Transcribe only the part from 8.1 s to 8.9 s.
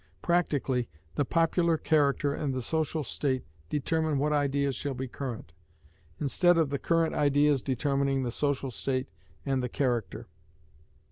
the social